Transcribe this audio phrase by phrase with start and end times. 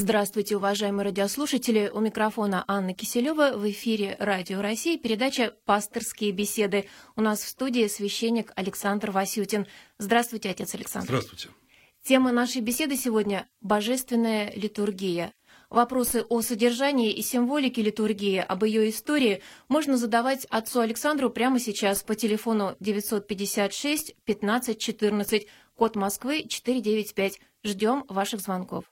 [0.00, 1.90] Здравствуйте, уважаемые радиослушатели.
[1.92, 3.56] У микрофона Анна Киселева.
[3.56, 6.88] В эфире Радио России передача «Пасторские беседы».
[7.16, 9.66] У нас в студии священник Александр Васютин.
[9.98, 11.08] Здравствуйте, отец Александр.
[11.08, 11.48] Здравствуйте.
[12.04, 15.32] Тема нашей беседы сегодня– божественная литургия.
[15.68, 22.04] Вопросы о содержании и символике литургии, об ее истории можно задавать отцу Александру прямо сейчас
[22.04, 27.40] по телефону 956 15 14, код Москвы 495.
[27.64, 28.84] Ждем ваших звонков.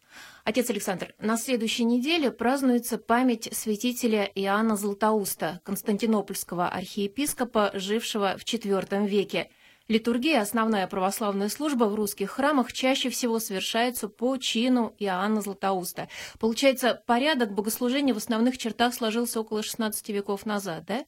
[0.46, 9.08] Отец Александр, на следующей неделе празднуется память святителя Иоанна Златоуста, константинопольского архиепископа, жившего в IV
[9.08, 9.50] веке.
[9.88, 16.08] Литургия, основная православная служба в русских храмах, чаще всего совершается по чину Иоанна Златоуста.
[16.38, 21.04] Получается, порядок богослужения в основных чертах сложился около 16 веков назад, да?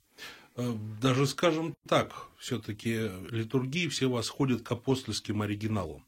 [0.57, 6.08] Э, даже скажем так, все-таки литургии все восходят к апостольским оригиналам.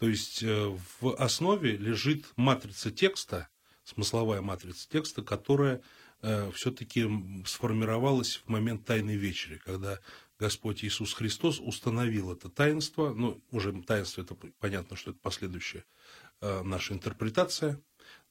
[0.00, 3.50] То есть э, в основе лежит матрица текста,
[3.84, 5.82] смысловая матрица текста, которая
[6.22, 7.06] э, все-таки
[7.44, 10.00] сформировалась в момент Тайной Вечери, когда
[10.38, 15.84] Господь Иисус Христос установил это таинство, ну, уже таинство, это понятно, что это последующая
[16.40, 17.78] э, наша интерпретация,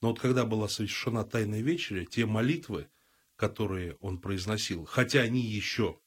[0.01, 2.87] но вот когда была совершена Тайная Вечеря, те молитвы,
[3.35, 5.99] которые он произносил, хотя они еще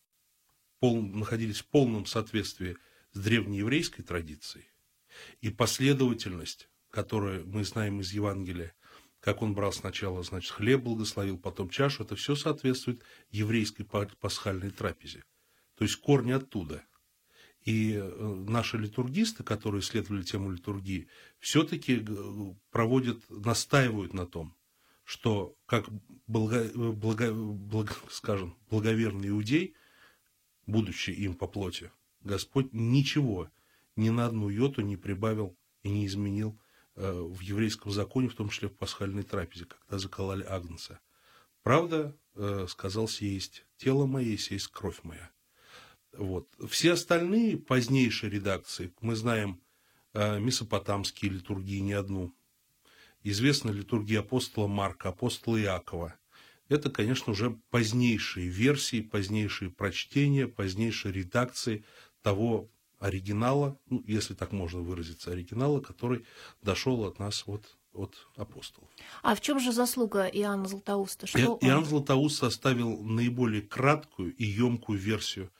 [0.80, 2.76] пол, находились в полном соответствии
[3.12, 4.71] с древнееврейской традицией,
[5.40, 8.74] и последовательность, которую мы знаем из Евангелия,
[9.20, 15.24] как он брал сначала, значит, хлеб благословил, потом чашу, это все соответствует еврейской пасхальной трапезе.
[15.76, 16.84] То есть корни оттуда.
[17.64, 21.06] И э, наши литургисты, которые исследовали тему литургии,
[21.38, 24.56] все-таки э, проводят, настаивают на том,
[25.04, 25.88] что как
[26.26, 29.76] благо, благо, благо, скажем, благоверный иудей,
[30.66, 33.48] будучи им по плоти, Господь ничего
[33.96, 36.58] ни на одну йоту не прибавил и не изменил
[36.96, 41.00] э, в еврейском законе, в том числе в пасхальной трапезе, когда закололи Агнца.
[41.62, 45.30] Правда, э, сказал есть тело мое, есть кровь моя.
[46.12, 46.48] Вот.
[46.68, 49.60] Все остальные позднейшие редакции, мы знаем
[50.12, 52.34] э, месопотамские литургии, не одну.
[53.22, 56.16] Известна литургия апостола Марка, апостола Иакова.
[56.68, 61.84] Это, конечно, уже позднейшие версии, позднейшие прочтения, позднейшие редакции
[62.22, 62.70] того
[63.02, 66.24] оригинала, ну, если так можно выразиться, оригинала, который
[66.62, 68.88] дошел от нас вот от апостолов.
[69.22, 71.26] А в чем же заслуга Иоанна Златоуста?
[71.26, 75.50] Что И, Иоанн Златоуст составил наиболее краткую и емкую версию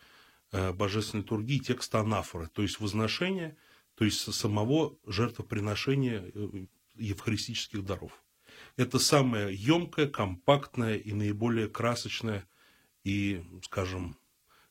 [0.53, 3.55] э, божественной литургии текста анафоры, то есть возношения,
[3.97, 8.13] то есть самого жертвоприношения э, евхаристических даров.
[8.77, 12.47] Это самое емкое, компактное и наиболее красочное
[13.05, 14.17] и, скажем,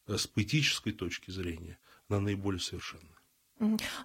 [0.07, 1.77] э, с поэтической точки зрения–
[2.11, 3.07] на наиболее совершенное.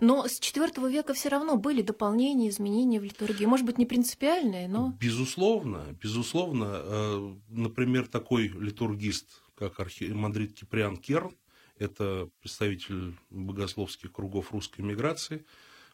[0.01, 3.47] Но с IV века все равно были дополнения, изменения в литургии.
[3.47, 4.95] Может быть, не принципиальные, но...
[5.01, 6.67] Безусловно, безусловно.
[6.69, 11.35] Э, например, такой литургист, как архимандрит Киприан Керн,
[11.79, 15.47] это представитель богословских кругов русской миграции,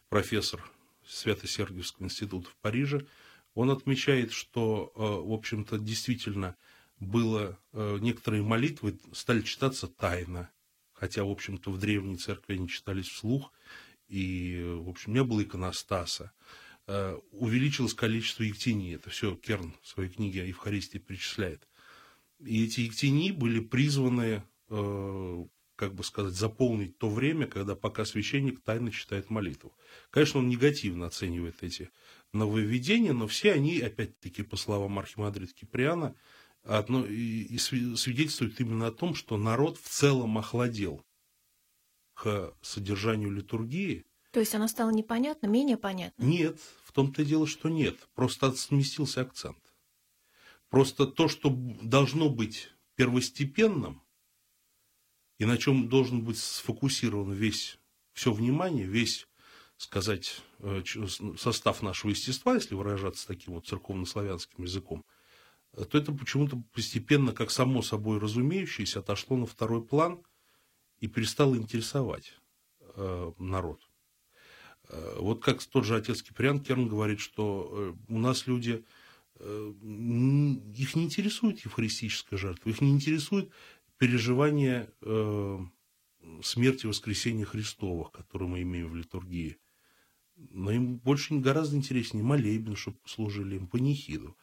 [0.09, 0.61] профессор
[1.07, 3.07] Свято-Сергиевского института в Париже,
[3.55, 6.55] он отмечает, что, э, в общем-то, действительно
[6.99, 10.49] было э, некоторые молитвы стали читаться тайно,
[11.03, 13.51] хотя, в общем-то, в древней церкви они читались вслух,
[14.07, 16.31] и, в общем, не было иконостаса.
[16.87, 21.67] Э, увеличилось количество ектений, это все Керн в своей книге о Евхаристии перечисляет.
[22.39, 28.61] И эти ектении были призваны, э, как бы сказать, заполнить то время, когда пока священник
[28.63, 29.75] тайно читает молитву.
[30.09, 31.89] Конечно, он негативно оценивает эти
[32.31, 36.15] нововведения, но все они, опять-таки, по словам архимандрита Киприана,
[36.63, 41.03] одно, и, и свидетельствует именно о том, что народ в целом охладел
[42.13, 44.05] к содержанию литургии.
[44.31, 46.23] То есть она стала непонятна, менее понятна?
[46.23, 48.07] Нет, в том-то и дело, что нет.
[48.15, 49.59] Просто сместился акцент.
[50.69, 54.01] Просто то, что должно быть первостепенным,
[55.37, 57.77] и на чем должен быть сфокусирован весь,
[58.13, 59.27] все внимание, весь,
[59.77, 60.83] сказать, э,
[61.37, 65.03] состав нашего естества, если выражаться таким вот церковно-славянским языком–
[65.75, 70.21] то это почему-то постепенно, как само собой разумеющееся, отошло на второй план
[70.99, 72.33] и перестало интересовать
[72.79, 73.81] э, народ.
[74.89, 78.85] Э, вот как тот же отец Киприан Керн говорит, что э, у нас люди,
[79.39, 83.49] их не интересует евхаристическая жертва, их не интересует
[83.97, 84.89] переживание
[86.41, 89.57] смерти воскресения Христовых, которые мы имеем в литургии.
[90.35, 94.37] Но им больше гораздо интереснее молебен, чтобы служили им панихиду.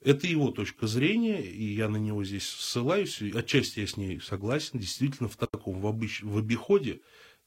[0.00, 3.22] Это его точка зрения, и я на него здесь ссылаюсь.
[3.34, 4.78] Отчасти я с ней согласен.
[4.78, 6.22] Действительно, в таком, в, обыч...
[6.22, 7.00] в обиходе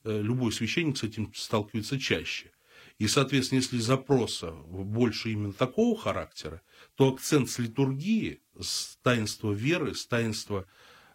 [0.04, 2.52] э, любой священник с этим сталкивается чаще.
[2.98, 6.62] И, соответственно, если запроса больше именно такого характера,
[6.96, 10.66] то акцент с литургии, с таинства веры, с таинства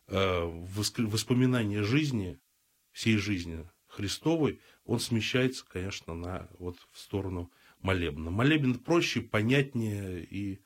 [0.06, 2.38] э, воспоминания жизни,
[2.92, 8.30] всей жизни Христовой, он смещается, конечно, на, вот, в сторону молебна.
[8.30, 10.60] Молебен проще, понятнее и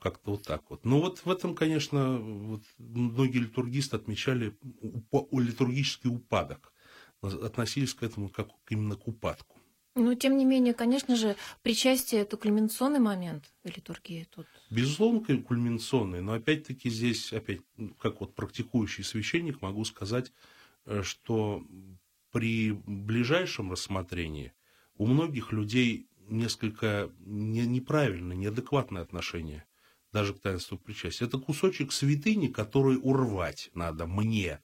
[0.00, 0.84] как-то вот так вот.
[0.84, 4.56] Но вот в этом, конечно, вот многие литургисты отмечали
[5.32, 6.72] литургический упадок,
[7.22, 9.56] относились к этому как именно к упадку.
[9.96, 14.46] Но, тем не менее, конечно же, причастие– это кульминационный момент литургии тут.
[14.68, 17.60] Безусловно, кульминационный, но опять-таки здесь, опять,
[17.98, 20.32] как вот практикующий священник, могу сказать,
[20.84, 21.64] э, что
[22.30, 24.52] при ближайшем рассмотрении
[24.98, 29.66] у многих людей несколько неправильное, неадекватное отношение
[30.12, 31.26] даже к таинству причастия.
[31.26, 34.62] Это кусочек святыни, который урвать надо мне.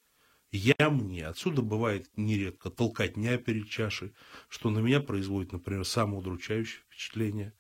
[0.51, 1.27] Я мне.
[1.27, 4.15] Отсюда бывает нередко толкотня перед чашей,
[4.49, 7.55] что на меня производит, например, самоудручающее впечатление.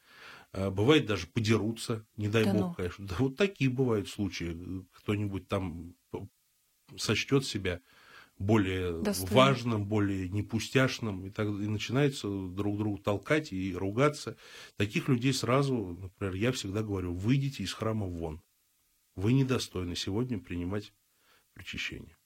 [0.52, 2.74] А, бывает даже подерутся, не дай да бог, ну.
[2.74, 3.06] конечно.
[3.06, 4.56] Да вот такие бывают случаи.
[4.92, 5.94] Кто-нибудь там
[6.96, 7.80] сочтет себя
[8.38, 9.34] более Достойно.
[9.34, 14.36] важным, более непустяшным, и, так, и начинается друг другу толкать и ругаться.
[14.76, 18.42] Таких людей сразу, например, я всегда говорю, выйдите из храма вон.
[19.14, 20.92] Вы недостойны сегодня принимать
[21.54, 22.16] причащение.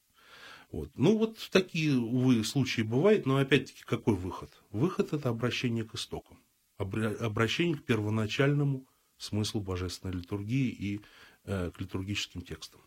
[0.71, 0.91] Вот.
[0.97, 4.51] Ну, вот такие, увы, случаи бывают, но опять-таки какой выход?
[4.71, 6.39] Выход– это обращение к истокам,
[6.79, 8.87] обращение к первоначальному
[9.17, 11.01] смыслу божественной литургии и
[11.45, 12.81] э, к литургическим текстам.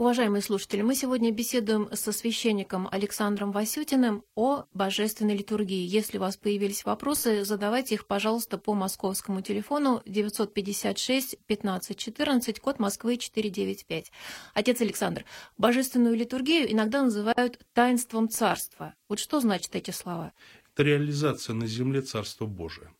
[0.00, 5.86] Уважаемые слушатели, мы сегодня беседуем со священником Александром Васютиным о божественной литургии.
[5.86, 12.78] Если у вас появились вопросы, задавайте их, пожалуйста, по московскому телефону 956 15 14, код
[12.78, 14.10] Москвы 495.
[14.54, 15.26] Отец Александр,
[15.58, 18.94] божественную литургию иногда называют таинством царства.
[19.06, 20.32] Вот что значит эти слова?
[20.72, 22.90] Это реализация на земле Царства Божия.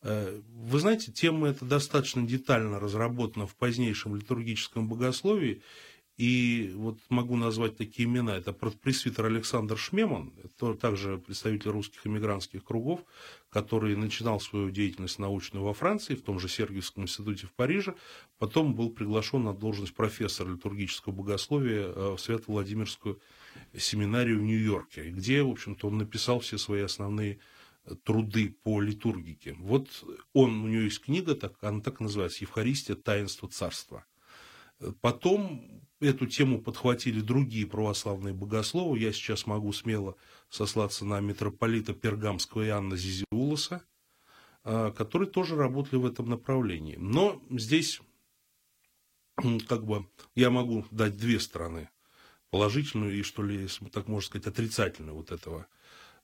[0.00, 5.62] Э, вы знаете, тема эта достаточно детально разработана в позднейшем литургическом богословии,
[6.18, 8.36] и вот могу назвать такие имена.
[8.36, 13.04] Это пресвитер Александр Шмеман, это также представитель русских эмигрантских кругов,
[13.50, 17.94] который начинал свою деятельность научную во Франции, в том же Сергиевском институте в Париже,
[18.38, 23.20] потом был приглашен на должность профессора литургического богословия э, в Свято-Владимирскую
[23.76, 27.38] семинарию в Нью-Йорке, где, в общем-то, он написал все свои основные
[27.84, 29.54] э, труды по литургике.
[29.60, 29.88] Вот
[30.32, 32.96] он, у него есть книга, так, она так называется «Евхаристия.
[32.96, 34.04] Таинство царства».
[35.00, 38.98] Потом эту тему подхватили другие православные богословы.
[38.98, 40.16] Я сейчас могу смело
[40.48, 43.82] сослаться на митрополита Пергамского Иоанна Зизиулоса,
[44.64, 46.96] а, которые тоже работали в этом направлении.
[46.96, 48.00] Но здесь,
[49.66, 51.88] как бы, я могу дать две стороны.
[52.50, 55.66] Положительную и, что ли, если так можно сказать, отрицательную вот этого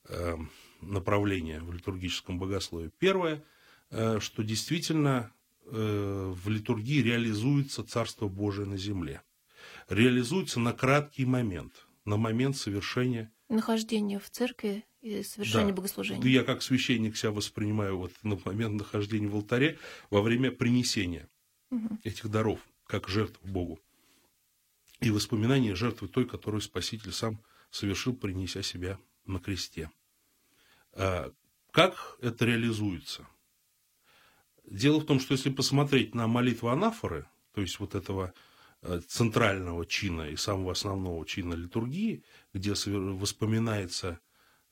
[0.08, 0.36] э,
[0.80, 2.90] направления в литургическом богословии.
[2.98, 3.44] Первое,
[3.90, 5.30] э, что действительно
[5.66, 9.20] э, в литургии реализуется Царство Божие на земле
[9.88, 15.74] реализуется на краткий момент, на момент совершения нахождения в церкви и совершения да.
[15.74, 16.26] богослужения.
[16.28, 19.78] Я как священник себя воспринимаю вот на момент нахождения в алтаре
[20.10, 21.28] во время принесения
[21.70, 21.98] угу.
[22.04, 23.80] этих даров, как жертв Богу.
[25.00, 29.90] И воспоминание жертвы той, которую Спаситель сам совершил, принеся себя на кресте.
[30.92, 31.32] А
[31.70, 33.26] как это реализуется?
[34.64, 38.32] Дело в том, что если посмотреть на молитву анафоры, то есть вот этого
[39.08, 44.20] центрального чина и самого основного чина литургии, где воспоминается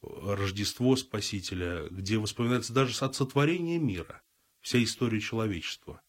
[0.02, 4.22] Рождество Спасителя, где воспоминается даже от сотворения мира,
[4.60, 6.02] вся история человечества.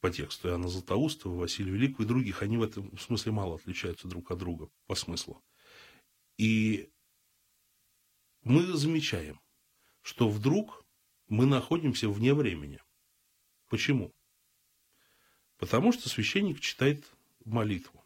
[0.00, 4.30] По тексту Иоанна Златоустова, Василия Великого и других, они в этом смысле мало отличаются друг
[4.30, 5.42] от друга по смыслу.
[6.36, 6.90] И
[8.42, 9.40] мы замечаем,
[10.02, 10.84] что вдруг
[11.28, 12.80] мы находимся вне времени.
[13.70, 14.12] Почему?
[15.58, 17.04] Потому что священник читает
[17.44, 18.04] молитву.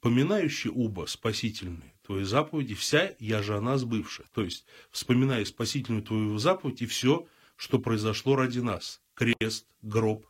[0.00, 4.26] Поминающий уба спасительные твои заповеди, вся я же она сбывшая.
[4.34, 9.00] То есть, вспоминая спасительную твою заповедь и все, что произошло ради нас.
[9.14, 10.26] Крест, гроб,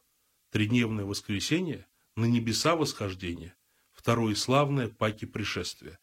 [0.50, 1.86] тридневное воскресенье,
[2.16, 3.54] на небеса восхождение,
[3.92, 5.98] второе славное паки пришествия.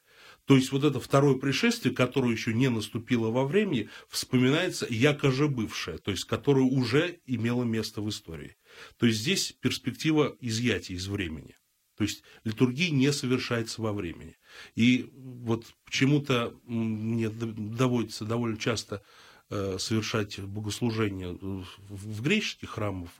[0.45, 5.97] То есть вот это второе пришествие, которое еще не наступило во времени, вспоминается якоже бывшее,
[5.97, 8.57] то есть которое уже имело место в истории.
[8.97, 11.55] То есть здесь перспектива изъятия из времени.
[11.95, 14.35] То есть литургия не совершается во времени.
[14.75, 19.03] И вот почему-то мне доводится довольно часто
[19.49, 23.11] э, совершать богослужение в греческих храмах,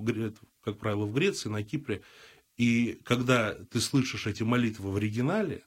[0.64, 2.02] как правило, в Греции, на Кипре.
[2.58, 5.64] И когда ты слышишь эти молитвы в оригинале,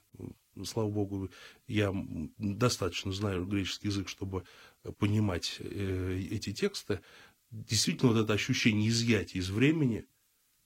[0.65, 1.29] слава богу,
[1.67, 1.93] я
[2.37, 4.43] достаточно знаю греческий язык, чтобы
[4.97, 7.01] понимать э, эти тексты,
[7.51, 10.05] действительно вот это ощущение изъятия из времени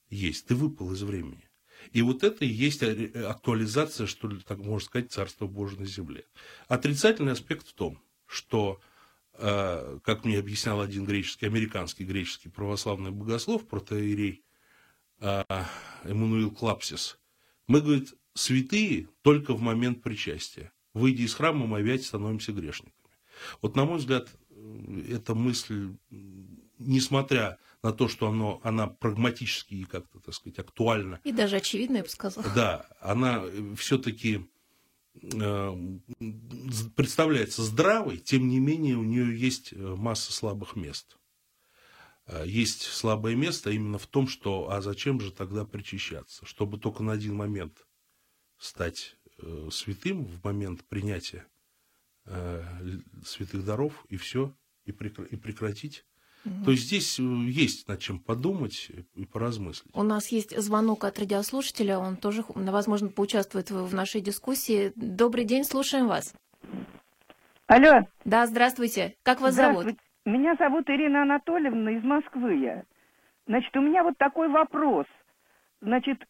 [0.09, 0.47] есть.
[0.47, 1.49] Ты выпал из времени.
[1.91, 6.25] И вот это и есть актуализация, что ли, так можно сказать, Царства Божьего на земле.
[6.67, 8.81] Отрицательный аспект в том, что,
[9.33, 14.43] э, как мне объяснял один греческий, американский греческий православный богослов, протоиерей
[15.19, 15.43] э,
[16.03, 17.17] Эммануил Клапсис,
[17.67, 20.71] мы, говорит, святые только в момент причастия.
[20.93, 22.93] Выйдя из храма, мы опять становимся грешниками.
[23.61, 24.29] Вот, на мой взгляд,
[25.07, 25.93] эта мысль,
[26.79, 31.19] несмотря на то, что оно, она прагматически и как-то, так сказать, актуальна.
[31.23, 32.47] И даже очевидно, я бы сказала.
[32.55, 33.43] Да, она
[33.77, 34.49] все-таки
[35.21, 35.99] э,
[36.95, 41.17] представляется здравой, тем не менее у нее есть э, масса слабых мест.
[42.25, 46.45] Э, есть слабое место именно в том, что а зачем же тогда причащаться?
[46.45, 47.85] Чтобы только на один момент
[48.57, 49.15] стать
[49.71, 51.47] святым, в момент принятия
[53.23, 56.03] святых даров, и все, и прекратить
[56.45, 56.65] Угу.
[56.65, 59.91] То есть здесь э, есть над чем подумать и поразмыслить.
[59.93, 64.93] У нас есть звонок от радиослушателя, он тоже, возможно, поучаствует в нашей дискуссии.
[64.95, 66.33] Добрый день, слушаем вас.
[67.67, 68.07] Алло.
[68.25, 69.15] Да, здравствуйте.
[69.23, 69.87] Как вас зовут?
[70.25, 72.55] Меня зовут Ирина Анатольевна из Москвы.
[72.57, 72.83] Я.
[73.47, 75.05] Значит, у меня вот такой вопрос.
[75.81, 76.23] Значит,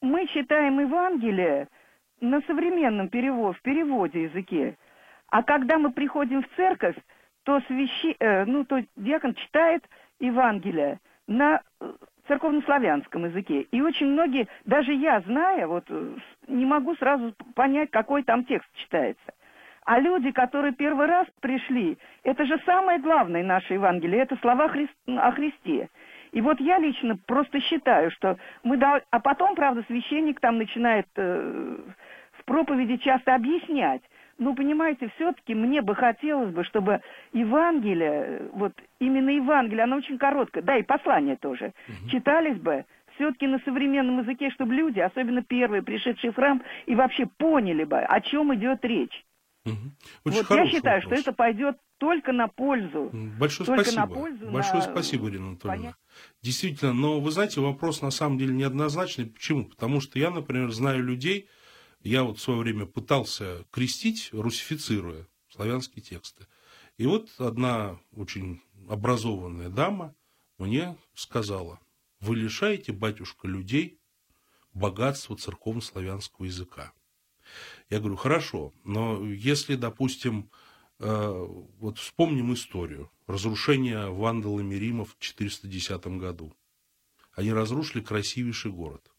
[0.00, 1.68] мы читаем Евангелие
[2.20, 4.76] на современном переводе, в переводе языке.
[5.28, 6.96] А когда мы приходим в церковь,
[7.44, 8.16] то, свящи...
[8.18, 9.84] э, ну, то диакон читает
[10.18, 11.92] Евангелие на э,
[12.28, 13.62] церковнославянском языке.
[13.62, 16.16] И очень многие, даже я, зная, вот э,
[16.48, 19.32] не могу сразу понять, какой там текст читается.
[19.84, 24.88] А люди, которые первый раз пришли, это же самое главное наше Евангелие, это слова Хри...
[25.06, 25.90] о Христе.
[26.32, 28.78] И вот я лично просто считаю, что мы...
[28.78, 29.00] Дал...
[29.10, 31.76] А потом, правда, священник там начинает э,
[32.32, 34.02] в проповеди часто объяснять,
[34.38, 37.00] ну, понимаете, все-таки мне бы хотелось бы, чтобы
[37.32, 42.08] Евангелие, вот именно Евангелие, оно очень короткое, да, и послание тоже, угу.
[42.10, 47.26] читались бы все-таки на современном языке, чтобы люди, особенно первые, пришедшие в храм, и вообще
[47.26, 49.24] поняли бы, о чем идет речь.
[49.66, 49.74] Угу.
[50.24, 51.04] вот я считаю, вопрос.
[51.04, 53.10] что это пойдет только на пользу.
[53.38, 54.06] Большое только спасибо.
[54.06, 54.90] На пользу, Большое на...
[54.90, 55.78] спасибо, Ирина Анатольевна.
[55.78, 56.00] Понятно.
[56.42, 59.26] Действительно, но вы знаете, вопрос на самом деле неоднозначный.
[59.26, 59.64] Почему?
[59.64, 61.48] Потому что я, например, знаю людей,
[62.10, 66.46] я вот в свое время пытался крестить, русифицируя славянские тексты.
[66.96, 70.14] И вот одна очень образованная дама
[70.58, 71.80] мне сказала,
[72.20, 73.98] вы лишаете, батюшка, людей
[74.72, 76.92] богатства церковно-славянского языка.
[77.90, 80.50] Я говорю, хорошо, но если, допустим,
[80.98, 81.46] э,
[81.78, 86.52] вот вспомним историю разрушения вандалами Рима в 410 году.
[87.32, 89.13] Они разрушили красивейший город.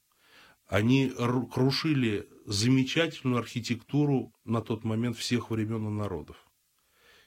[0.67, 1.11] Они
[1.51, 6.37] крушили замечательную архитектуру на тот момент всех времен и народов.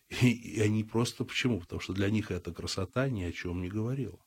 [0.09, 1.61] И, и они просто почему?
[1.61, 4.19] Потому что для них эта красота ни о чем не говорила.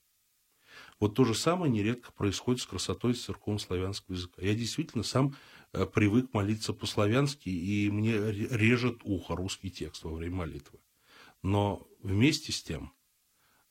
[1.00, 4.42] Вот то же самое нередко происходит с красотой церковно-славянского языка.
[4.42, 5.36] Я действительно сам
[5.74, 10.80] э, привык молиться по-славянски, и мне режет ухо русский текст во время молитвы.
[11.42, 12.94] Но вместе с тем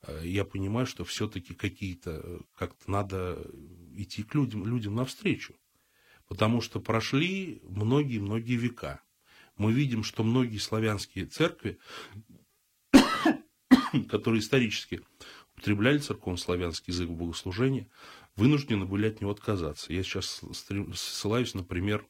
[0.02, 3.47] э, я понимаю, что все-таки какие-то, э, как-то надо
[3.94, 5.54] идти к людям, людям навстречу.
[6.28, 9.02] Потому что прошли многие-многие века.
[9.56, 11.78] Мы видим, что многие славянские церкви,
[14.09, 15.02] которые исторически
[15.54, 17.90] употребляли церковно-славянский язык в богослужении,
[18.37, 19.92] вынуждены были от него отказаться.
[19.92, 20.40] Я сейчас
[20.94, 22.06] ссылаюсь, например,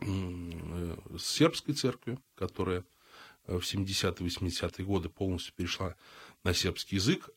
[0.00, 2.84] э, с сербской церкви, которая
[3.46, 5.96] в 70-80-е годы полностью перешла
[6.44, 7.30] на сербский язык,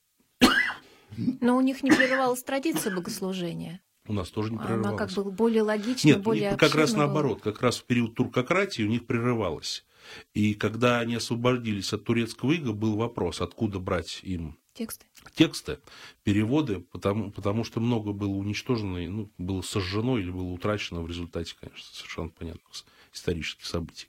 [1.18, 3.82] но у них не прерывалась традиция богослужения.
[4.08, 4.88] У нас тоже не прерывалась.
[4.88, 7.42] Она как бы более логичная, Нет, более как раз наоборот.
[7.42, 9.86] Как раз в период туркократии у них прерывалась.
[10.34, 15.80] И когда они освободились от турецкого ига, был вопрос, откуда брать им тексты, тексты
[16.24, 21.56] переводы, потому, потому что много было уничтожено, ну, было сожжено или было утрачено в результате,
[21.60, 22.68] конечно, совершенно понятных
[23.14, 24.08] исторических событий.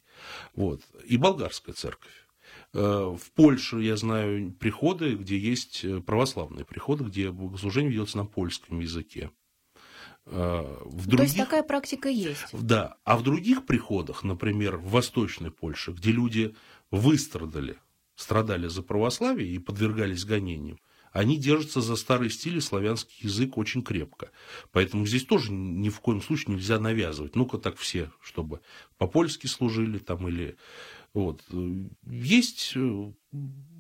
[0.55, 0.81] Вот.
[1.05, 2.13] И болгарская церковь.
[2.75, 8.25] Э, в Польше, я знаю, приходы, где есть э, православные приходы, где богослужение ведется на
[8.25, 9.31] польском языке.
[10.25, 12.47] Э, в других, То есть такая практика есть?
[12.53, 12.97] Да.
[13.05, 16.55] А в других приходах, например, в Восточной Польше, где люди
[16.91, 17.77] выстрадали,
[18.15, 20.79] страдали за православие и подвергались гонениям,
[21.13, 24.31] они держатся за старый стиль и славянский язык очень крепко.
[24.71, 27.37] Поэтому здесь тоже ни в коем случае нельзя навязывать.
[27.37, 28.61] Ну-ка так все, чтобы
[28.97, 30.57] по-польски служили там или
[31.15, 31.45] вот.
[32.07, 33.15] Есть, в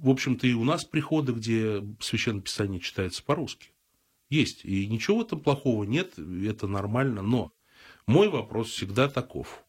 [0.08, 3.70] общем-то, и у нас приходы, где Священное Писание читается по-русски.
[4.28, 4.64] Есть.
[4.64, 7.22] И ничего в этом плохого нет, это нормально.
[7.22, 7.52] Но
[8.06, 9.64] мой вопрос всегда таков.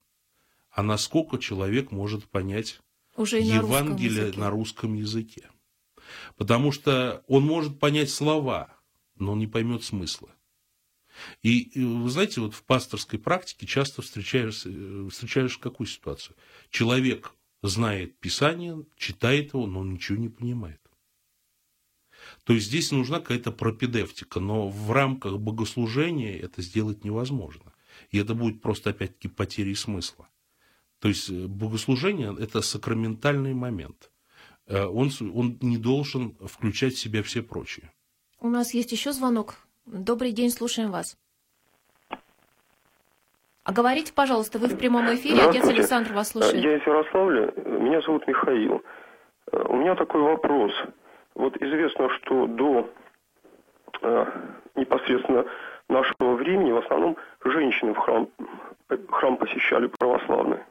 [0.72, 2.80] а насколько человек может понять
[3.16, 5.50] Уже Евангелие на русском языке.
[6.36, 8.76] Потому что он может понять слова,
[9.16, 10.30] но он не поймет смысла.
[11.44, 16.36] И вы знаете, вот в пасторской практике часто встречаешь, э, встречаешь какую ситуацию?
[16.72, 20.80] Человек знает Писание, читает его, но ничего не понимает.
[22.44, 27.74] То есть здесь нужна какая-то пропедевтика, но в рамках богослужения это сделать невозможно.
[28.12, 30.28] И это будет просто опять-таки потерей смысла.
[31.00, 34.12] То есть э, богослужение– это сакраментальный момент.
[34.68, 37.92] Э, он, он не должен включать в себя все прочие.
[38.40, 39.58] У нас есть еще звонок.
[39.86, 41.18] Добрый день, слушаем вас.
[43.66, 46.64] А говорите, пожалуйста, вы в прямом эфире, отец Александр вас слушает.
[46.64, 48.84] Я из Ярославля, меня зовут Михаил.
[49.52, 50.74] Э, у меня такой вопрос.
[51.36, 52.90] Вот известно, что до
[54.02, 54.26] э,
[54.76, 55.46] непосредственно
[55.88, 57.16] нашего времени в основном
[57.46, 58.28] женщины в храм,
[59.10, 60.66] храм посещали православные.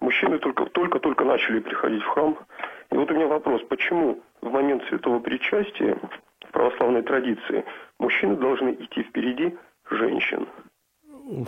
[0.00, 2.38] Мужчины только-только начали приходить в храм.
[2.92, 5.98] И вот у меня вопрос, почему в момент святого причастия
[6.46, 7.64] в православной традиции
[7.98, 9.56] мужчины должны идти впереди
[9.90, 10.46] женщин?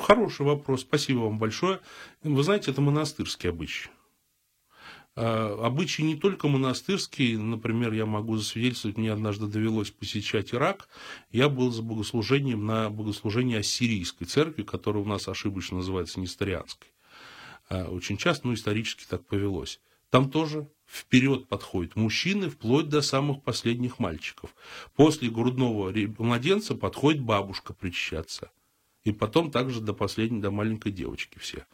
[0.02, 1.80] Хороший вопрос, спасибо вам большое.
[2.22, 3.88] Вы знаете, это монастырский обычай.
[5.16, 10.88] А, обычай не только монастырский, например, я могу засвидетельствовать, мне однажды довелось посещать Ирак,
[11.30, 16.92] я был за богослужением на богослужении ассирийской церкви, которая у нас ошибочно называется несторианской.
[17.70, 19.80] А, очень часто, ну, исторически так повелось.
[20.10, 24.54] Там тоже вперед подходят мужчины, вплоть до самых последних мальчиков.
[24.94, 28.50] После грудного младенца подходит бабушка причащаться.
[29.04, 31.64] И потом также до последней, до маленькой девочки все.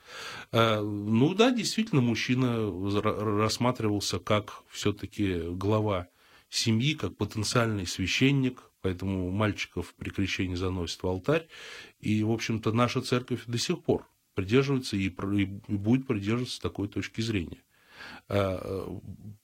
[0.53, 6.09] Э, ну да, действительно, мужчина рассматривался как все-таки глава
[6.49, 11.49] семьи, как потенциальный священник, поэтому мальчиков при крещении заносят в алтарь.
[11.99, 17.63] И, в общем-то, наша церковь до сих пор придерживается и, будет придерживаться такой точки зрения.
[18.29, 18.87] Э,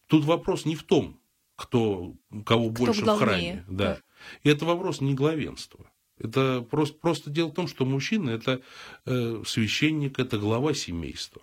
[0.07, 1.21] тут вопрос не в том,
[1.57, 3.17] кто, кого кто больше главнее.
[3.17, 3.65] в храме.
[3.69, 3.85] Да.
[3.95, 4.01] да.
[4.43, 5.92] И это вопрос не главенства.
[6.23, 8.63] Это просто, просто дело в том, что мужчина– это
[9.07, 11.43] э, священник, это глава семейства.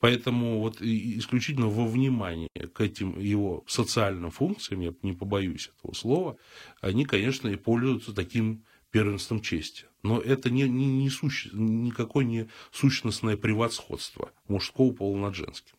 [0.00, 6.36] Поэтому вот исключительно во внимание к этим его социальным функциям, я не побоюсь этого слова,
[6.80, 9.86] они, конечно, и пользуются таким первенством чести.
[10.04, 15.74] Но это не, не, не суще, никакое не сущностное превосходство мужского пола над женским.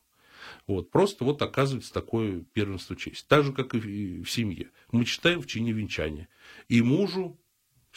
[0.68, 0.92] Вот.
[0.92, 3.26] Просто вот оказывается такое первенство чести.
[3.28, 4.70] Так же, как и в семье.
[4.92, 6.28] Мы читаем в чине венчания.
[6.68, 7.40] И мужу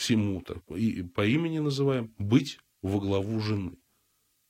[0.03, 3.71] всему-то, и по имени называем, быть во главу жены.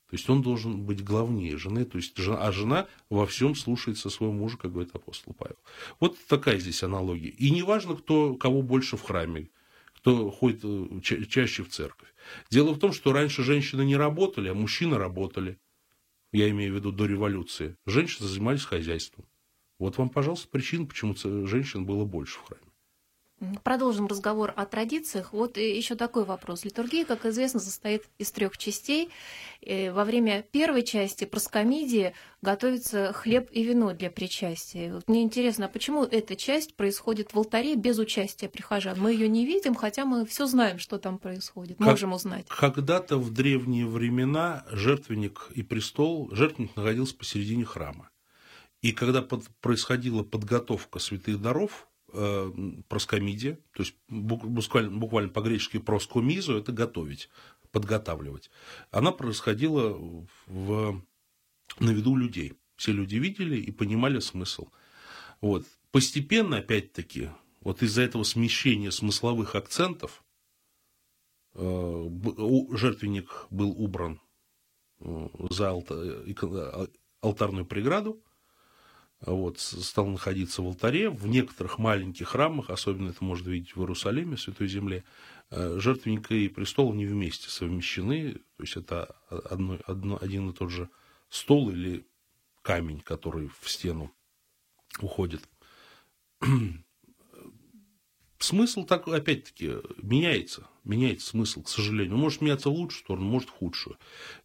[0.09, 4.33] То есть он должен быть главнее жены, то есть, а жена во всем слушается своего
[4.33, 5.57] мужа, как говорит апостол Павел.
[5.99, 7.29] Вот такая здесь аналогия.
[7.29, 9.49] И не важно, кто, кого больше в храме,
[9.95, 12.13] кто ходит э, ча- чаще в церковь.
[12.51, 15.59] Дело в том, что раньше женщины не работали, а мужчины работали.
[16.31, 17.77] Я имею в виду до революции.
[17.85, 19.25] Женщины занимались хозяйством.
[19.79, 21.15] Вот вам, пожалуйста, причина, почему
[21.47, 22.72] женщин было больше в храме.
[23.63, 25.33] Продолжим разговор о традициях.
[25.33, 26.65] Вот еще такой вопрос.
[26.65, 29.09] Литургия, как известно, состоит из трех частей.
[29.65, 34.93] Во время первой части проскомидии готовится хлеб и вино для причастия.
[34.93, 38.99] Вот мне интересно, а почему эта часть происходит в алтаре без участия прихожан?
[38.99, 42.45] Мы ее не видим, хотя мы все знаем, что там происходит, как, можем узнать.
[42.47, 48.09] Когда-то в древние времена жертвенник и престол, жертвенник находился посередине храма.
[48.81, 51.92] И когда под, происходила подготовка святых даров, э,
[52.87, 57.29] проскомидия, то есть буквально, буквально по-гречески проскомизу, это готовить,
[57.71, 58.51] подготавливать.
[58.91, 59.97] Она происходила
[60.45, 61.03] в,
[61.79, 62.53] на виду людей.
[62.75, 64.69] Все люди видели и понимали смысл.
[65.41, 65.65] Вот.
[65.91, 67.29] Постепенно, опять-таки,
[67.61, 70.23] вот из-за этого смещения смысловых акцентов
[71.55, 72.09] э,
[72.71, 74.21] жертвенник был убран
[74.99, 76.87] э, за э,
[77.21, 78.23] алтарную преграду,
[79.25, 81.09] вот, стал находиться в алтаре.
[81.09, 85.03] В некоторых маленьких храмах, особенно это можно видеть в Иерусалиме, Святой Земле,
[85.49, 88.33] э, жертвенник и престол не вместе совмещены.
[88.33, 90.89] То есть это одно, одно, один и тот же
[91.29, 92.05] стол или
[92.61, 94.11] камень, который в стену
[94.99, 95.41] уходит.
[98.43, 102.17] Смысл так, опять-таки, меняется меняется смысл, к сожалению.
[102.17, 103.97] может меняться в лучшую сторону, может в худшую.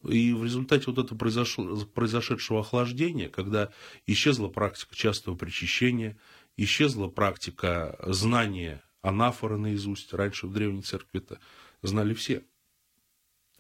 [0.05, 3.73] И в результате вот этого произошло, произошедшего охлаждения, когда
[4.07, 6.17] исчезла практика частого причащения,
[6.57, 10.13] исчезла практика знания анафоры наизусть.
[10.13, 11.41] Раньше в Древней Церкви это
[11.83, 12.45] знали все.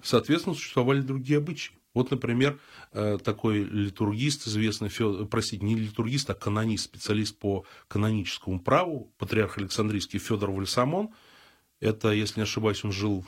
[0.02, 1.77] Соответственно, существовали другие обычаи.
[1.98, 2.60] Вот, например,
[2.92, 4.88] э, такой литургист, известный,
[5.26, 11.08] простите, не литургист, а канонист, специалист по каноническому праву, патриарх Александрийский Федор Вальсамон–
[11.80, 13.26] это, если не ошибаюсь, он жил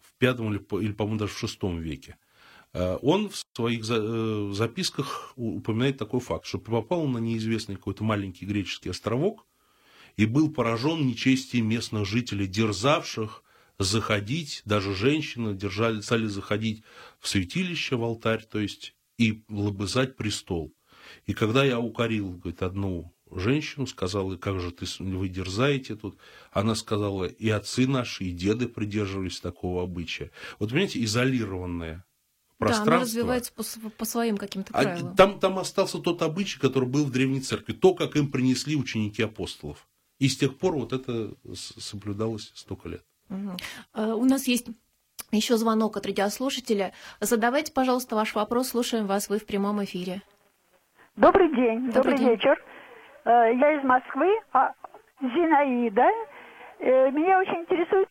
[0.00, 2.16] в пятом или, или по-моему, даже в шестом веке.
[2.72, 9.44] он в своих записках упоминает такой факт, что попал на неизвестный какой-то маленький греческий островок
[10.16, 13.44] и был поражен нечестием местных жителей, дерзавших
[13.78, 16.82] заходить, даже женщины держали, стали заходить
[17.20, 20.74] в святилище, в алтарь, то есть и лобызать престол.
[21.26, 26.18] И когда я укорил, говорит, одну женщину, сказал, и как же ты, вы дерзаете тут?
[26.50, 30.30] Она сказала, и отцы наши, и деды придерживались такого обычая.
[30.58, 32.04] Вот, понимаете, изолированное
[32.58, 32.90] пространство.
[32.90, 35.12] Да, оно развивается по, по своим каким-то правилам.
[35.12, 38.76] А там, там остался тот обычай, который был в Древней Церкви, то, как им принесли
[38.76, 39.88] ученики апостолов.
[40.18, 43.04] И с тех пор вот это соблюдалось столько лет.
[43.30, 44.02] Угу.
[44.14, 44.68] У нас есть
[45.30, 46.92] еще звонок от радиослушателя.
[47.20, 48.68] Задавайте, пожалуйста, ваш вопрос.
[48.68, 49.28] Слушаем вас.
[49.28, 50.22] Вы в прямом эфире.
[51.16, 51.86] Добрый день.
[51.86, 52.28] Добрый, Добрый день.
[52.30, 52.64] вечер.
[53.24, 54.72] Э, я из Москвы, а
[55.20, 56.06] Зинаида.
[56.80, 58.08] Э, меня очень интересует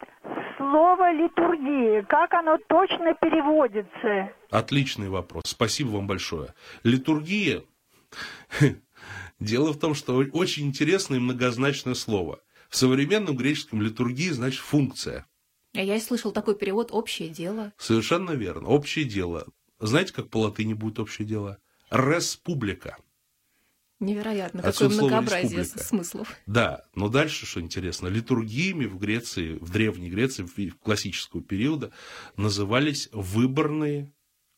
[0.58, 2.04] слово литургия.
[2.04, 4.32] Как оно точно переводится?
[4.52, 5.44] Отличный вопрос.
[5.46, 6.54] Спасибо вам большое.
[6.84, 7.64] Литургия.
[9.40, 12.40] Дело в том, что очень интересное и многозначное слово.
[12.70, 15.26] В современном греческом литургии значит функция.
[15.74, 17.74] А я слышал такой перевод «общее дело».
[17.78, 18.70] Совершенно верно.
[18.70, 19.48] Общее дело.
[19.80, 21.60] Знаете, как по латыни будет общее дело?
[21.92, 22.98] Республика.
[24.00, 25.88] Невероятно, какое многообразие республика.
[25.88, 26.36] смыслов.
[26.46, 31.92] Да, но дальше, что интересно, литургиями в Греции, в Древней Греции, в классического периода
[32.36, 34.14] назывались выборные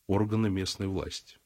[0.07, 1.37] органы местной власти.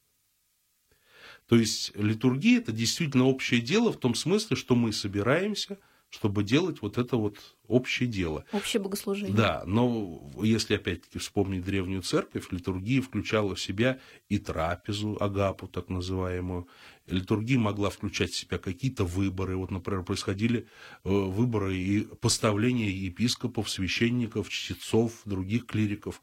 [1.46, 5.78] То есть литургия– это действительно общее дело в том смысле, что мы собираемся–
[6.14, 8.44] чтобы делать вот это вот общее дело.
[8.52, 9.34] Общее богослужение.
[9.34, 13.98] Да, но если опять-таки вспомнить древнюю церковь, литургия включала в себя
[14.28, 16.68] и трапезу, агапу так называемую.
[17.08, 19.56] Литургия могла включать в себя какие-то выборы.
[19.56, 20.68] Вот, например, происходили
[21.02, 26.22] э, выборы и поставление епископов, священников, чтецов, других клириков.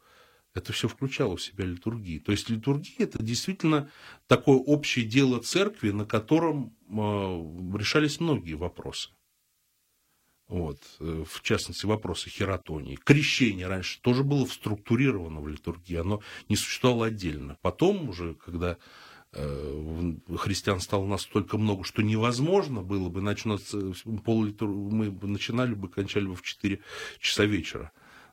[0.54, 2.18] Это все включало в себя литургии.
[2.18, 3.90] То есть литургия это действительно
[4.26, 6.92] такое общее дело церкви, на котором э,
[7.78, 9.10] решались многие вопросы.
[10.48, 12.96] Вот, э, в частности, вопросы хератонии.
[12.96, 17.56] Крещение раньше тоже было структурировано в литургии, оно не существовало отдельно.
[17.62, 18.76] Потом уже, когда
[19.32, 23.62] э, христиан стало настолько много, что невозможно было бы начинать
[24.24, 24.68] полулитур...
[24.68, 26.80] мы бы начинали бы, кончали бы в 4
[27.18, 27.92] часа вечера.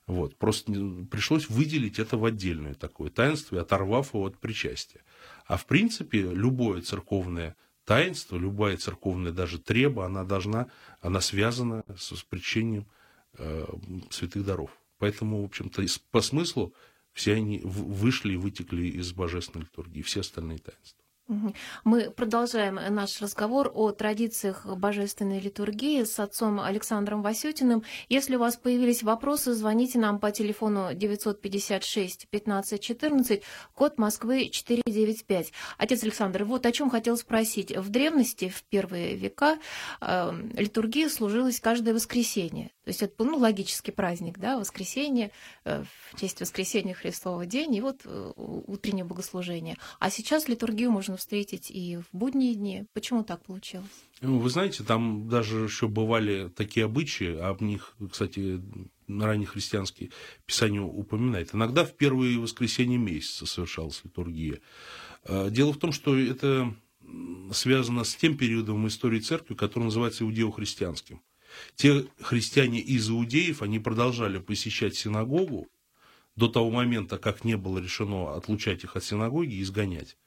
[0.09, 0.35] Вот.
[0.37, 0.73] Просто
[1.11, 5.01] пришлось выделить это в отдельное такое таинство, оторвав его от причастия.
[5.45, 7.55] А в принципе, любое церковное
[7.89, 10.67] таинство, любая церковная даже треба, она должна,
[11.01, 12.85] она связана с воспрещением
[13.39, 13.65] э,
[14.11, 14.69] святых даров.
[14.99, 16.75] Поэтому, в общем-то, по смыслу
[17.13, 21.03] все они вышли и вытекли из божественной литургии, все остальные таинства.
[21.83, 27.83] Мы продолжаем наш разговор о традициях божественной литургии с отцом Александром Васютиным.
[28.09, 33.43] Если у вас появились вопросы, звоните нам по телефону 956 15 14,
[33.75, 35.53] код Москвы 495.
[35.77, 37.77] Отец Александр, вот о чем хотел спросить.
[37.77, 39.59] В древности, в первые века,
[40.01, 42.69] э, литургия служилась каждое воскресенье.
[42.85, 45.29] То есть это ну, логический праздник, да, воскресенье,
[45.63, 49.77] э, в честь воскресения Христового день, и вот э, утреннее богослужение.
[49.99, 52.85] А сейчас литургию можно встретить и в будние дни.
[52.93, 53.87] Почему так получилось?
[54.21, 58.61] Ну, вы знаете, там даже еще бывали такие обычаи, а об них, кстати,
[59.07, 60.11] раннехристианские
[60.45, 61.53] писания упоминает.
[61.53, 64.59] Иногда в первые воскресенья месяца совершалась литургия.
[65.23, 66.73] А, дело в том, что это
[67.51, 71.21] связано с тем периодом истории церкви, который называется иудео-христианским.
[71.75, 75.67] Те христиане из иудеев, они продолжали посещать синагогу
[76.35, 80.17] до того момента, как не было решено отлучать их от синагоги и изгонять.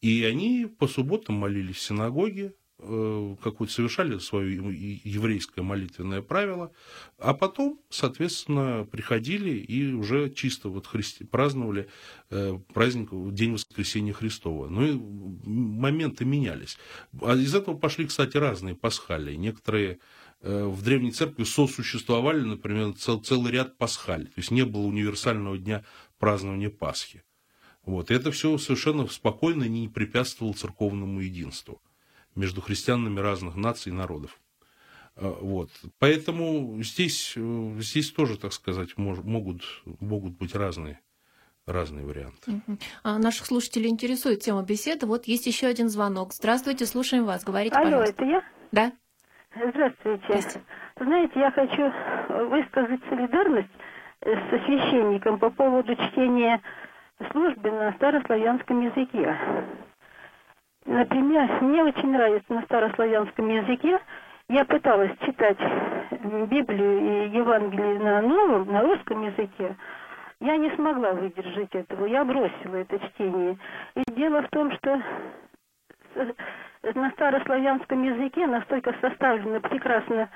[0.00, 4.56] И они по субботам молились в синагоге, э, какое-то совершали свое
[5.04, 6.72] еврейское молитвенное правило,
[7.18, 11.24] а потом, соответственно, приходили и уже чисто вот христи...
[11.24, 11.88] праздновали
[12.30, 14.68] э, праздник, День Воскресения Христова.
[14.68, 14.98] Ну и
[15.46, 16.78] моменты менялись.
[17.20, 19.34] А из этого пошли, кстати, разные пасхалии.
[19.34, 19.98] Некоторые
[20.40, 24.28] э, в Древней Церкви сосуществовали, например, цел, целый ряд пасхаль.
[24.28, 25.84] То есть не было универсального дня
[26.18, 27.22] празднования Пасхи.
[27.84, 28.10] Вот.
[28.10, 31.80] И это все совершенно спокойно не препятствовало церковному единству
[32.34, 34.38] между христианами разных наций и народов.
[35.16, 35.70] А, вот.
[35.98, 39.62] Поэтому здесь, э, здесь тоже, так сказать, могут,
[40.00, 41.00] могут быть разные,
[41.66, 42.60] разные варианты.
[43.02, 45.06] А наших слушателей интересует тема беседы.
[45.06, 46.32] Вот есть еще один звонок.
[46.32, 47.44] Здравствуйте, слушаем вас.
[47.44, 48.14] Говорите, Алло, пожалуйста.
[48.14, 48.44] это я?
[48.72, 48.92] Да.
[49.54, 50.22] Здравствуйте.
[50.26, 50.66] Здравствуйте.
[51.00, 53.70] Знаете, я хочу высказать солидарность
[54.22, 56.60] со священником по поводу чтения
[57.32, 59.36] службе на старославянском языке.
[60.86, 63.98] Например, мне очень нравится на старославянском языке.
[64.48, 65.58] Я пыталась читать
[66.50, 69.76] Библию и Евангелие на новом, на русском языке.
[70.40, 73.58] Я не смогла выдержать этого, я бросила это чтение.
[73.94, 75.02] И дело в том, что
[76.94, 80.28] на старославянском языке настолько составлено прекрасно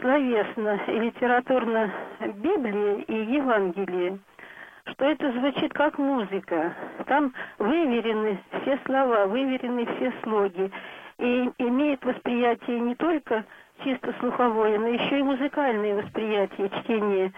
[0.00, 4.18] словесно и литературно Библия и Евангелие,
[4.92, 6.74] что это звучит как музыка.
[7.06, 10.70] Там выверены все слова, выверены все слоги.
[11.18, 13.44] И имеет восприятие не только
[13.82, 17.32] чисто слуховое, но еще и музыкальное восприятие чтения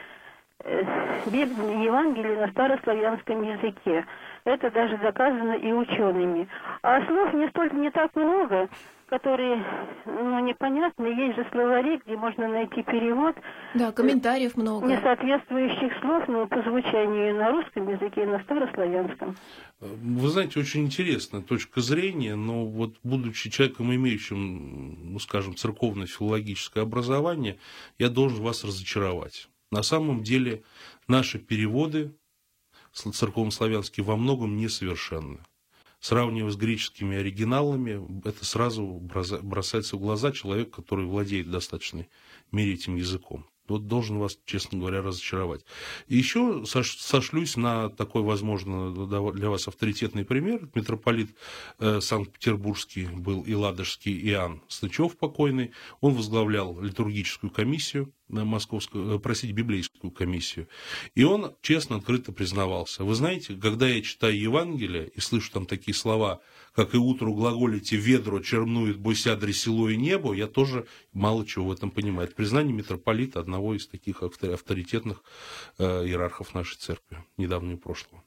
[1.26, 4.04] Библии, Евангелия на старославянском языке.
[4.44, 6.48] Это даже доказано и учеными.
[6.82, 8.68] А слов не столько не так много,
[9.08, 9.64] которые,
[10.04, 11.06] ну, непонятны.
[11.06, 13.36] Есть же словари, где можно найти перевод.
[13.74, 14.86] Да, комментариев много.
[14.86, 19.36] Несоответствующих слов, но по звучанию на русском языке и на старославянском.
[19.80, 27.58] Вы знаете, очень интересная точка зрения, но вот будучи человеком, имеющим, ну, скажем, церковно-филологическое образование,
[27.98, 29.48] я должен вас разочаровать.
[29.70, 30.62] На самом деле
[31.06, 32.14] наши переводы
[32.92, 35.40] церковнославянские во многом несовершенны.
[36.00, 38.84] Сравнивая с греческими оригиналами, это сразу
[39.42, 42.08] бросается в глаза человек, который владеет достаточной
[42.52, 43.46] мере этим языком.
[43.66, 45.64] Вот должен вас, честно говоря, разочаровать.
[46.06, 50.70] И еще сошлюсь на такой, возможно, для вас авторитетный пример.
[50.74, 51.36] Митрополит
[51.78, 55.72] э, Санкт-Петербургский был и ладожский Иоанн Стычев покойный.
[56.00, 60.68] Он возглавлял литургическую комиссию московскую, э, простите, библейскую комиссию.
[61.14, 63.04] И он честно, открыто признавался.
[63.04, 66.40] Вы знаете, когда я читаю Евангелие и слышу там такие слова,
[66.74, 71.72] как и утру глаголите «ведро чернует бойся село и небо», я тоже мало чего в
[71.72, 72.28] этом понимаю.
[72.28, 75.22] Это признание митрополита, одного из таких авторитетных
[75.78, 78.22] э, иерархов нашей церкви недавнего прошлого.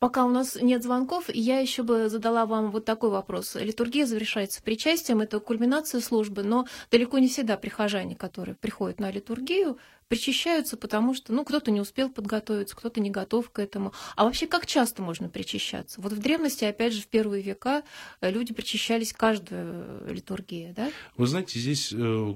[0.00, 3.54] Пока у нас нет звонков, я еще бы задала вам вот такой вопрос.
[3.54, 9.76] Литургия завершается причастием, это кульминация службы, но далеко не всегда прихожане, которые приходят на литургию,
[10.08, 13.92] причащаются, потому что, ну, кто-то не успел подготовиться, кто-то не готов к этому.
[14.16, 16.00] А вообще, как часто можно причащаться?
[16.00, 17.82] Вот в древности, опять же, в первые века
[18.22, 20.90] э, люди причащались каждую э, литургию, да?
[21.18, 22.34] Вы знаете, здесь, э,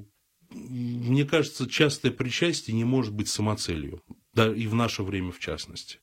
[0.51, 4.03] мне кажется, частое причастие не может быть самоцелью,
[4.35, 5.99] да, и в наше время в частности.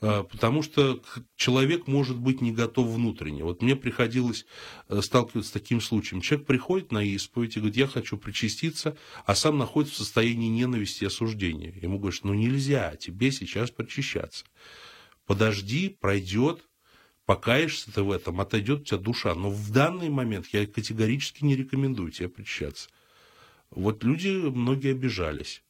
[0.00, 1.02] А, потому что
[1.36, 3.44] человек может быть не готов внутренне.
[3.44, 4.46] Вот мне приходилось
[4.88, 6.20] э, сталкиваться с таким случаем.
[6.20, 11.04] Человек приходит на исповедь и говорит, я хочу причаститься, а сам находится в состоянии ненависти
[11.04, 11.72] и осуждения.
[11.80, 14.44] Ему говорят, ну нельзя тебе сейчас причащаться.
[15.26, 16.62] Подожди, пройдет,
[17.24, 19.34] покаешься ты в этом, отойдет у тебя душа.
[19.34, 22.88] Но в данный момент я категорически не рекомендую тебе причащаться.
[23.70, 25.62] Вот люди многие обижались.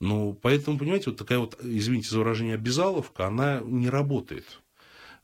[0.00, 4.62] Ну, поэтому, понимаете, вот такая вот, извините за выражение, обязаловка, она не работает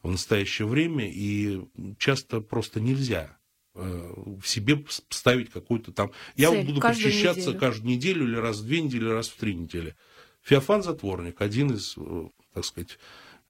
[0.02, 1.62] в настоящее время, и
[1.98, 3.38] часто просто нельзя
[3.74, 6.12] э, в себе ставить какую-то там...
[6.36, 7.58] Я вот буду причащаться неделю.
[7.58, 9.96] каждую неделю, или раз в две недели, раз в три недели.
[10.42, 12.98] Феофан Затворник, один из, э, так сказать,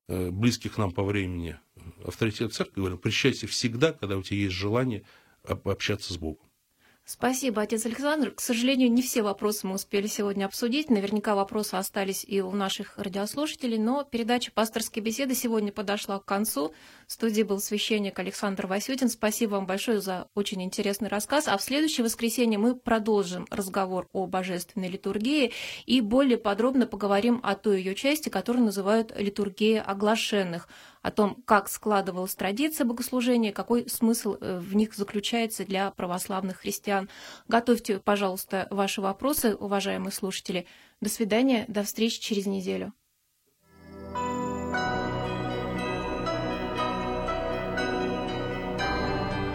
[0.06, 1.58] э, близких нам по времени
[2.04, 5.02] авторитет церкви, говорил, причащайся всегда, когда у тебя есть желание
[5.42, 6.46] общаться с Богом.
[7.08, 8.32] Спасибо, отец Александр.
[8.32, 10.90] К сожалению, не все вопросы мы успели сегодня обсудить.
[10.90, 16.74] Наверняка вопросы остались и у наших радиослушателей, но передача «Пасторские беседы» сегодня подошла к концу.
[17.06, 19.08] В студии был священник Александр Васютин.
[19.08, 21.46] Спасибо вам большое за очень интересный рассказ.
[21.46, 25.52] А в следующее воскресенье мы продолжим разговор о божественной литургии
[25.84, 30.68] и более подробно поговорим о той ее части, которую называют литургией оглашенных–
[31.06, 37.08] о том, как складывалась традиция богослужения, какой смысл э, в них заключается для православных христиан.
[37.46, 40.66] Готовьте, пожалуйста, ваши вопросы, уважаемые слушатели.
[41.00, 42.92] До свидания, до встречи через неделю.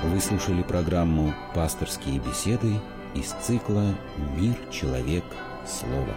[0.03, 2.75] Вы слушали программу «Пасторские беседы»
[3.13, 3.93] из цикла
[4.37, 5.25] «Мир, человек,
[5.67, 6.15] слово».